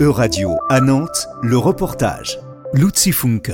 E-Radio 0.00 0.56
à 0.70 0.80
Nantes, 0.80 1.28
le 1.42 1.58
reportage. 1.58 2.38
Luzi 2.72 3.12
Funke. 3.12 3.52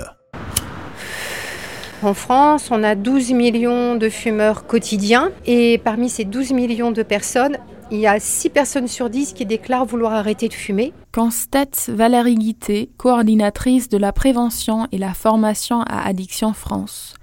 En 2.04 2.14
France, 2.14 2.68
on 2.70 2.84
a 2.84 2.94
12 2.94 3.32
millions 3.32 3.96
de 3.96 4.08
fumeurs 4.08 4.64
quotidiens 4.64 5.32
et 5.44 5.78
parmi 5.78 6.08
ces 6.08 6.24
12 6.24 6.52
millions 6.52 6.92
de 6.92 7.02
personnes, 7.02 7.58
il 7.90 7.98
y 7.98 8.06
a 8.06 8.20
6 8.20 8.50
personnes 8.50 8.86
sur 8.86 9.10
10 9.10 9.32
qui 9.32 9.44
déclarent 9.44 9.86
vouloir 9.86 10.12
arrêter 10.12 10.46
de 10.46 10.54
fumer. 10.54 10.92
Constate 11.12 11.90
Valérie 11.92 12.36
Guité, 12.36 12.90
coordinatrice 12.96 13.88
de 13.88 13.98
la 13.98 14.12
prévention 14.12 14.86
et 14.92 14.98
la 14.98 15.14
formation 15.14 15.82
à 15.82 16.06
Addiction 16.06 16.52
France. 16.52 17.16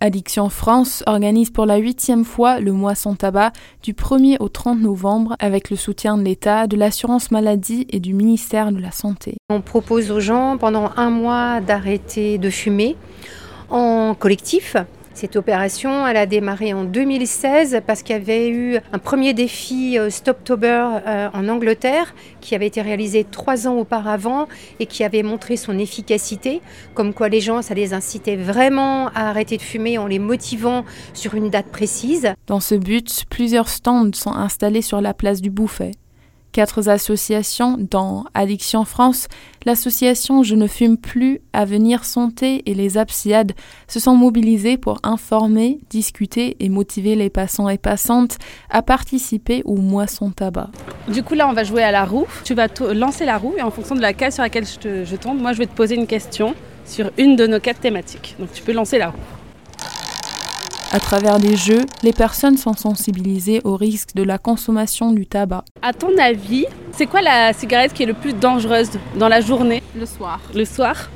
Addiction 0.00 0.48
France 0.48 1.02
organise 1.06 1.50
pour 1.50 1.66
la 1.66 1.76
huitième 1.76 2.24
fois 2.24 2.60
le 2.60 2.72
mois 2.72 2.94
sans 2.94 3.16
tabac 3.16 3.52
du 3.82 3.94
1er 3.94 4.36
au 4.38 4.48
30 4.48 4.80
novembre 4.80 5.34
avec 5.40 5.70
le 5.70 5.76
soutien 5.76 6.16
de 6.16 6.22
l'État, 6.22 6.68
de 6.68 6.76
l'assurance 6.76 7.32
maladie 7.32 7.86
et 7.90 7.98
du 7.98 8.14
ministère 8.14 8.70
de 8.70 8.78
la 8.78 8.92
Santé. 8.92 9.36
On 9.50 9.60
propose 9.60 10.12
aux 10.12 10.20
gens 10.20 10.56
pendant 10.56 10.92
un 10.96 11.10
mois 11.10 11.60
d'arrêter 11.60 12.38
de 12.38 12.48
fumer 12.48 12.96
en 13.70 14.14
collectif 14.14 14.76
cette 15.18 15.34
opération, 15.34 16.06
elle 16.06 16.16
a 16.16 16.26
démarré 16.26 16.72
en 16.72 16.84
2016 16.84 17.80
parce 17.84 18.04
qu'il 18.04 18.14
y 18.14 18.18
avait 18.20 18.50
eu 18.50 18.78
un 18.92 18.98
premier 19.00 19.34
défi 19.34 19.98
euh, 19.98 20.10
Stoptober 20.10 21.00
euh, 21.08 21.28
en 21.32 21.48
Angleterre 21.48 22.14
qui 22.40 22.54
avait 22.54 22.68
été 22.68 22.82
réalisé 22.82 23.24
trois 23.24 23.66
ans 23.66 23.74
auparavant 23.74 24.46
et 24.78 24.86
qui 24.86 25.02
avait 25.02 25.24
montré 25.24 25.56
son 25.56 25.76
efficacité, 25.76 26.60
comme 26.94 27.12
quoi 27.12 27.28
les 27.28 27.40
gens, 27.40 27.62
ça 27.62 27.74
les 27.74 27.94
incitait 27.94 28.36
vraiment 28.36 29.08
à 29.08 29.28
arrêter 29.30 29.56
de 29.56 29.62
fumer 29.62 29.98
en 29.98 30.06
les 30.06 30.20
motivant 30.20 30.84
sur 31.14 31.34
une 31.34 31.50
date 31.50 31.66
précise. 31.66 32.32
Dans 32.46 32.60
ce 32.60 32.76
but, 32.76 33.24
plusieurs 33.28 33.68
stands 33.68 34.12
sont 34.14 34.34
installés 34.34 34.82
sur 34.82 35.00
la 35.00 35.14
place 35.14 35.40
du 35.40 35.50
Bouffet. 35.50 35.90
Quatre 36.52 36.88
associations, 36.88 37.76
dont 37.78 38.24
Addiction 38.34 38.84
France, 38.84 39.28
l'association 39.66 40.42
Je 40.42 40.54
ne 40.54 40.66
fume 40.66 40.96
plus, 40.96 41.40
Avenir 41.52 42.04
Santé 42.04 42.62
et 42.66 42.74
les 42.74 42.96
Absiades, 42.96 43.52
se 43.86 44.00
sont 44.00 44.16
mobilisées 44.16 44.76
pour 44.76 44.98
informer, 45.02 45.78
discuter 45.90 46.56
et 46.60 46.68
motiver 46.68 47.14
les 47.14 47.30
passants 47.30 47.68
et 47.68 47.78
passantes 47.78 48.38
à 48.70 48.82
participer 48.82 49.62
au 49.66 49.76
mois 49.76 50.06
sans 50.06 50.30
tabac. 50.30 50.70
Du 51.08 51.22
coup, 51.22 51.34
là, 51.34 51.48
on 51.48 51.52
va 51.52 51.64
jouer 51.64 51.82
à 51.82 51.92
la 51.92 52.04
roue. 52.04 52.26
Tu 52.44 52.54
vas 52.54 52.66
lancer 52.94 53.24
la 53.24 53.38
roue 53.38 53.54
et 53.58 53.62
en 53.62 53.70
fonction 53.70 53.94
de 53.94 54.00
la 54.00 54.12
case 54.12 54.34
sur 54.34 54.42
laquelle 54.42 54.64
je, 54.66 55.04
je 55.04 55.16
tombe, 55.16 55.40
moi, 55.40 55.52
je 55.52 55.58
vais 55.58 55.66
te 55.66 55.74
poser 55.74 55.94
une 55.94 56.06
question 56.06 56.54
sur 56.84 57.10
une 57.18 57.36
de 57.36 57.46
nos 57.46 57.60
quatre 57.60 57.80
thématiques. 57.80 58.36
Donc, 58.38 58.52
tu 58.52 58.62
peux 58.62 58.72
lancer 58.72 58.98
la 58.98 59.10
roue. 59.10 59.37
À 60.90 61.00
travers 61.00 61.38
des 61.38 61.54
jeux, 61.54 61.82
les 62.02 62.14
personnes 62.14 62.56
sont 62.56 62.72
sensibilisées 62.72 63.60
au 63.64 63.76
risque 63.76 64.14
de 64.14 64.22
la 64.22 64.38
consommation 64.38 65.12
du 65.12 65.26
tabac. 65.26 65.66
À 65.82 65.92
ton 65.92 66.16
avis, 66.16 66.64
c'est 66.92 67.04
quoi 67.04 67.20
la 67.20 67.52
cigarette 67.52 67.92
qui 67.92 68.04
est 68.04 68.06
le 68.06 68.14
plus 68.14 68.32
dangereuse 68.32 68.92
dans 69.16 69.28
la 69.28 69.42
journée? 69.42 69.82
Le 69.94 70.06
soir. 70.06 70.40
Le 70.54 70.64
soir? 70.64 71.10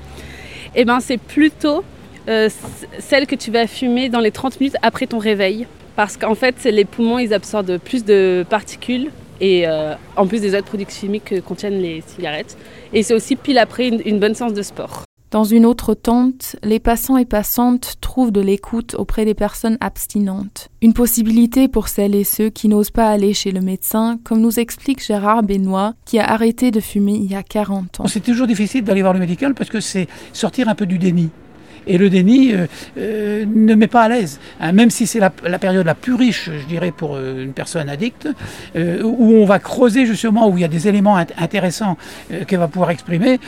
Eh 0.74 0.84
bien, 0.84 1.00
c'est 1.00 1.16
plutôt 1.16 1.84
euh, 2.28 2.50
celle 2.98 3.26
que 3.26 3.34
tu 3.34 3.50
vas 3.50 3.66
fumer 3.66 4.10
dans 4.10 4.20
les 4.20 4.30
30 4.30 4.60
minutes 4.60 4.76
après 4.82 5.06
ton 5.06 5.18
réveil. 5.18 5.66
Parce 5.96 6.18
qu'en 6.18 6.34
fait, 6.34 6.62
les 6.64 6.84
poumons, 6.84 7.18
ils 7.18 7.32
absorbent 7.32 7.78
plus 7.78 8.04
de 8.04 8.44
particules 8.50 9.10
et 9.40 9.66
euh, 9.66 9.94
en 10.16 10.26
plus 10.26 10.42
des 10.42 10.54
autres 10.54 10.66
produits 10.66 10.86
chimiques 10.90 11.24
que 11.24 11.40
contiennent 11.40 11.80
les 11.80 12.02
cigarettes. 12.06 12.58
Et 12.92 13.02
c'est 13.02 13.14
aussi 13.14 13.36
pile 13.36 13.56
après 13.56 13.88
une, 13.88 14.02
une 14.04 14.20
bonne 14.20 14.34
séance 14.34 14.52
de 14.52 14.62
sport. 14.62 15.04
Dans 15.32 15.44
une 15.44 15.64
autre 15.64 15.94
tente, 15.94 16.56
les 16.62 16.78
passants 16.78 17.16
et 17.16 17.24
passantes 17.24 17.94
trouvent 18.02 18.32
de 18.32 18.42
l'écoute 18.42 18.94
auprès 18.98 19.24
des 19.24 19.32
personnes 19.32 19.78
abstinentes. 19.80 20.68
Une 20.82 20.92
possibilité 20.92 21.68
pour 21.68 21.88
celles 21.88 22.14
et 22.14 22.22
ceux 22.22 22.50
qui 22.50 22.68
n'osent 22.68 22.90
pas 22.90 23.08
aller 23.08 23.32
chez 23.32 23.50
le 23.50 23.62
médecin, 23.62 24.18
comme 24.24 24.42
nous 24.42 24.60
explique 24.60 25.02
Gérard 25.02 25.42
Benoît, 25.42 25.94
qui 26.04 26.18
a 26.18 26.30
arrêté 26.30 26.70
de 26.70 26.80
fumer 26.80 27.14
il 27.14 27.32
y 27.32 27.34
a 27.34 27.42
40 27.42 28.00
ans. 28.00 28.06
C'est 28.08 28.20
toujours 28.20 28.46
difficile 28.46 28.84
d'aller 28.84 29.00
voir 29.00 29.14
le 29.14 29.20
médical 29.20 29.54
parce 29.54 29.70
que 29.70 29.80
c'est 29.80 30.06
sortir 30.34 30.68
un 30.68 30.74
peu 30.74 30.84
du 30.84 30.98
déni. 30.98 31.30
Et 31.86 31.98
le 31.98 32.10
déni 32.10 32.52
euh, 32.52 32.66
euh, 32.98 33.44
ne 33.46 33.74
met 33.74 33.86
pas 33.86 34.02
à 34.02 34.08
l'aise. 34.08 34.40
Hein, 34.60 34.72
même 34.72 34.90
si 34.90 35.06
c'est 35.06 35.20
la, 35.20 35.30
période 35.30 35.86
la 35.86 35.94
plus 35.94 36.14
riche, 36.14 36.50
je 36.50 36.66
dirais, 36.66 36.92
pour 36.92 37.16
euh, 37.16 37.44
une 37.44 37.52
personne 37.52 37.88
addicte, 37.88 38.28
où 38.74 39.34
on 39.34 39.44
va 39.44 39.58
creuser 39.58 40.06
justement, 40.06 40.48
où 40.48 40.56
il 40.56 40.60
y 40.60 40.64
a 40.64 40.68
des 40.68 40.88
éléments 40.88 41.16
intéressants 41.16 41.96
qu'elle 42.46 42.58
va 42.58 42.68
pouvoir 42.68 42.90
exprimer. 42.90 43.38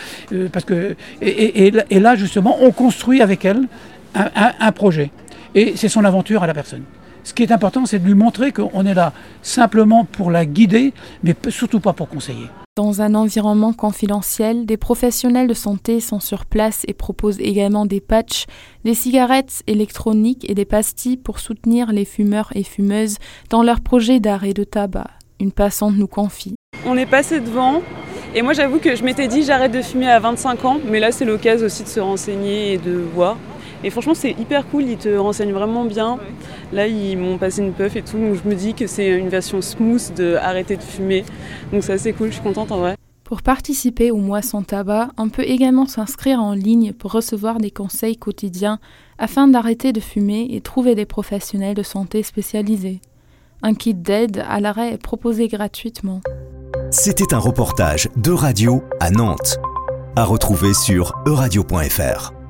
parce 0.52 0.64
que, 0.64 0.96
et, 1.20 1.70
là, 2.00 2.16
justement, 2.16 2.58
on 2.60 2.70
construit 2.70 3.22
avec 3.22 3.44
elle 3.44 3.62
un 4.14 4.72
projet. 4.72 5.10
Et 5.54 5.74
c'est 5.76 5.88
son 5.88 6.04
aventure 6.04 6.42
à 6.42 6.46
la 6.46 6.54
personne. 6.54 6.82
Ce 7.24 7.32
qui 7.32 7.42
est 7.42 7.52
important, 7.52 7.86
c'est 7.86 7.98
de 7.98 8.04
lui 8.04 8.14
montrer 8.14 8.52
qu'on 8.52 8.84
est 8.84 8.94
là 8.94 9.12
simplement 9.42 10.04
pour 10.04 10.30
la 10.30 10.44
guider, 10.44 10.92
mais 11.22 11.34
surtout 11.48 11.80
pas 11.80 11.94
pour 11.94 12.08
conseiller. 12.08 12.46
Dans 12.76 13.02
un 13.02 13.14
environnement 13.14 13.72
confidentiel, 13.72 14.66
des 14.66 14.76
professionnels 14.76 15.46
de 15.46 15.54
santé 15.54 16.00
sont 16.00 16.20
sur 16.20 16.44
place 16.44 16.82
et 16.88 16.92
proposent 16.92 17.40
également 17.40 17.86
des 17.86 18.00
patchs, 18.00 18.46
des 18.84 18.94
cigarettes 18.94 19.62
électroniques 19.66 20.48
et 20.50 20.54
des 20.54 20.64
pastilles 20.64 21.16
pour 21.16 21.38
soutenir 21.38 21.92
les 21.92 22.04
fumeurs 22.04 22.50
et 22.54 22.64
fumeuses 22.64 23.18
dans 23.48 23.62
leur 23.62 23.80
projet 23.80 24.20
d'arrêt 24.20 24.54
de 24.54 24.64
tabac. 24.64 25.06
Une 25.40 25.52
passante 25.52 25.96
nous 25.96 26.08
confie. 26.08 26.56
On 26.84 26.96
est 26.96 27.06
passé 27.06 27.40
devant 27.40 27.80
et 28.34 28.42
moi 28.42 28.52
j'avoue 28.52 28.80
que 28.80 28.96
je 28.96 29.04
m'étais 29.04 29.28
dit 29.28 29.44
j'arrête 29.44 29.72
de 29.72 29.80
fumer 29.80 30.10
à 30.10 30.18
25 30.18 30.64
ans, 30.64 30.80
mais 30.84 30.98
là 30.98 31.12
c'est 31.12 31.24
l'occasion 31.24 31.66
aussi 31.66 31.84
de 31.84 31.88
se 31.88 32.00
renseigner 32.00 32.72
et 32.72 32.78
de 32.78 32.98
voir. 33.14 33.36
Et 33.84 33.90
franchement, 33.90 34.14
c'est 34.14 34.30
hyper 34.32 34.66
cool, 34.68 34.84
ils 34.84 34.96
te 34.96 35.14
renseignent 35.14 35.52
vraiment 35.52 35.84
bien. 35.84 36.18
Là, 36.72 36.86
ils 36.86 37.18
m'ont 37.18 37.36
passé 37.36 37.60
une 37.60 37.74
puff 37.74 37.94
et 37.96 38.02
tout, 38.02 38.16
donc 38.16 38.34
je 38.42 38.48
me 38.48 38.54
dis 38.54 38.72
que 38.72 38.86
c'est 38.86 39.08
une 39.08 39.28
version 39.28 39.60
smooth 39.60 40.14
de 40.16 40.36
arrêter 40.36 40.76
de 40.76 40.82
fumer. 40.82 41.24
Donc 41.70 41.84
c'est 41.84 41.92
assez 41.92 42.14
cool, 42.14 42.28
je 42.28 42.34
suis 42.34 42.42
contente 42.42 42.72
en 42.72 42.78
vrai. 42.78 42.96
Pour 43.24 43.42
participer 43.42 44.10
au 44.10 44.16
mois 44.16 44.42
sans 44.42 44.62
tabac, 44.62 45.08
on 45.18 45.28
peut 45.28 45.44
également 45.44 45.86
s'inscrire 45.86 46.40
en 46.40 46.52
ligne 46.52 46.92
pour 46.92 47.12
recevoir 47.12 47.58
des 47.58 47.70
conseils 47.70 48.16
quotidiens 48.16 48.78
afin 49.18 49.48
d'arrêter 49.48 49.92
de 49.92 50.00
fumer 50.00 50.48
et 50.50 50.60
trouver 50.62 50.94
des 50.94 51.06
professionnels 51.06 51.74
de 51.74 51.82
santé 51.82 52.22
spécialisés. 52.22 53.00
Un 53.62 53.74
kit 53.74 53.94
d'aide 53.94 54.44
à 54.48 54.60
l'arrêt 54.60 54.94
est 54.94 55.02
proposé 55.02 55.48
gratuitement. 55.48 56.20
C'était 56.90 57.34
un 57.34 57.38
reportage 57.38 58.08
de 58.16 58.30
radio 58.30 58.82
à 59.00 59.10
Nantes, 59.10 59.58
à 60.16 60.24
retrouver 60.24 60.74
sur 60.74 61.14
euradio.fr. 61.26 62.43